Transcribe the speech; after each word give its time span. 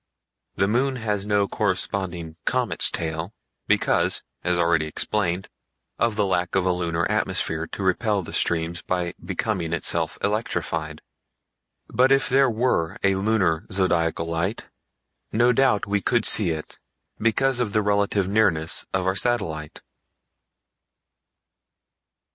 The 0.55 0.67
moon 0.67 0.95
has 0.95 1.27
no 1.27 1.47
corresponding 1.47 2.35
"comet's 2.45 2.89
tail" 2.89 3.35
because, 3.67 4.23
as 4.43 4.57
already 4.57 4.87
explained, 4.87 5.47
of 5.99 6.15
the 6.15 6.25
lack 6.25 6.55
of 6.55 6.65
a 6.65 6.71
lunar 6.71 7.05
atmosphere 7.05 7.67
to 7.67 7.83
repel 7.83 8.23
the 8.23 8.33
streams 8.33 8.81
by 8.81 9.13
becoming 9.23 9.73
itself 9.73 10.17
electrified; 10.23 11.03
but 11.87 12.11
if 12.11 12.29
there 12.29 12.49
were 12.49 12.97
a 13.03 13.13
lunar 13.13 13.67
Zodiacal 13.71 14.25
Light, 14.25 14.65
no 15.31 15.51
doubt 15.51 15.85
we 15.85 16.01
could 16.01 16.25
see 16.25 16.49
it 16.49 16.79
because 17.19 17.59
of 17.59 17.71
the 17.71 17.83
relative 17.83 18.27
nearness 18.27 18.87
of 18.95 19.05
our 19.05 19.15
satellite. 19.15 19.83